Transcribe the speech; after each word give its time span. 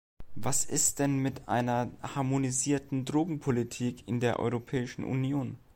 Was 0.33 0.65
ist 0.65 0.97
denn 0.97 1.17
mit 1.19 1.47
einer 1.47 1.91
harmonisierten 2.01 3.05
Drogenpolitik 3.05 4.07
in 4.07 4.19
der 4.19 4.39
Europäischen 4.39 5.03
Union? 5.03 5.59